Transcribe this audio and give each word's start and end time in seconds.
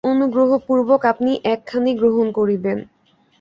অনুগ্রহপূর্বক 0.03 1.01
আপনি 1.05 1.31
একখানি 1.45 1.91
গ্রহণ 1.95 2.27
করিবেন। 2.31 2.77